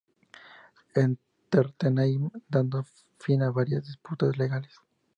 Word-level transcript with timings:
Entertainment, 1.05 2.33
dando 2.55 2.79
fin 3.23 3.39
a 3.43 3.49
varias 3.59 3.83
disputas 3.85 4.35
legales. 4.41 4.73